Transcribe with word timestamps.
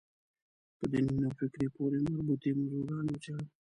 په 0.77 0.85
دیني 0.91 1.13
نوفکرۍ 1.21 1.67
پورې 1.75 1.97
مربوطې 2.11 2.49
موضوع 2.59 2.83
ګانې 2.89 3.11
وڅېړم. 3.13 3.45